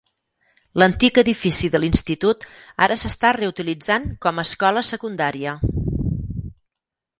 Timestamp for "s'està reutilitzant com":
3.03-4.41